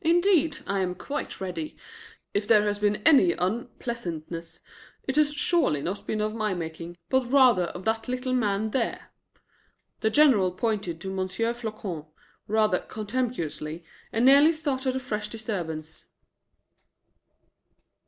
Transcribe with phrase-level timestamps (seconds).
[0.00, 1.76] "Indeed, I am quite ready.
[2.32, 4.62] If there has been any unpleasantness,
[5.06, 9.12] it has surely not been of my making, but rather of that little man there."
[10.00, 11.28] The General pointed to M.
[11.28, 12.04] Floçon
[12.48, 16.04] rather contemptuously, and nearly started a fresh disturbance.